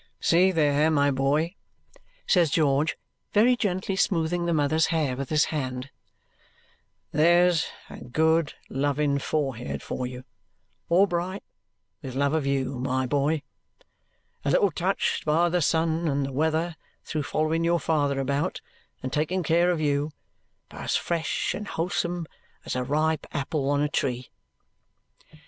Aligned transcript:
"See 0.19 0.51
there, 0.51 0.89
my 0.89 1.11
boy," 1.11 1.53
says 2.25 2.49
George, 2.49 2.97
very 3.35 3.55
gently 3.55 3.95
smoothing 3.95 4.47
the 4.47 4.51
mother's 4.53 4.87
hair 4.87 5.15
with 5.15 5.29
his 5.29 5.45
hand, 5.53 5.91
"there's 7.11 7.67
a 7.87 7.99
good 8.03 8.55
loving 8.67 9.19
forehead 9.19 9.83
for 9.83 10.07
you! 10.07 10.23
All 10.89 11.05
bright 11.05 11.43
with 12.01 12.15
love 12.15 12.33
of 12.33 12.47
you, 12.47 12.79
my 12.79 13.05
boy. 13.05 13.43
A 14.43 14.49
little 14.49 14.71
touched 14.71 15.23
by 15.23 15.49
the 15.49 15.61
sun 15.61 16.07
and 16.07 16.25
the 16.25 16.33
weather 16.33 16.77
through 17.03 17.21
following 17.21 17.63
your 17.63 17.79
father 17.79 18.19
about 18.19 18.59
and 19.03 19.13
taking 19.13 19.43
care 19.43 19.69
of 19.69 19.79
you, 19.79 20.09
but 20.67 20.79
as 20.81 20.95
fresh 20.95 21.53
and 21.53 21.67
wholesome 21.67 22.25
as 22.65 22.75
a 22.75 22.81
ripe 22.81 23.27
apple 23.33 23.69
on 23.69 23.81
a 23.83 23.87
tree." 23.87 24.31